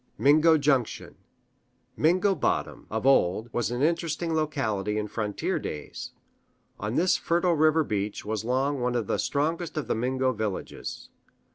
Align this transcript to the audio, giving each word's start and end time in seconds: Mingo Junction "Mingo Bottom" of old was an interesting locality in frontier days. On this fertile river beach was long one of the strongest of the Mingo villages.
Mingo 0.17 0.57
Junction 0.57 1.13
"Mingo 1.95 2.33
Bottom" 2.33 2.87
of 2.89 3.05
old 3.05 3.53
was 3.53 3.69
an 3.69 3.83
interesting 3.83 4.33
locality 4.33 4.97
in 4.97 5.07
frontier 5.07 5.59
days. 5.59 6.11
On 6.79 6.95
this 6.95 7.17
fertile 7.17 7.53
river 7.53 7.83
beach 7.83 8.25
was 8.25 8.43
long 8.43 8.79
one 8.81 8.95
of 8.95 9.05
the 9.05 9.19
strongest 9.19 9.77
of 9.77 9.85
the 9.85 9.93
Mingo 9.93 10.33
villages. 10.33 11.09